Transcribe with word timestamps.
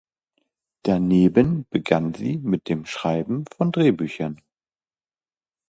Daneben 0.81 1.67
begann 1.69 2.15
sie 2.15 2.39
mit 2.39 2.69
dem 2.69 2.87
Schreiben 2.87 3.45
von 3.55 3.71
Drehbüchern. 3.71 4.41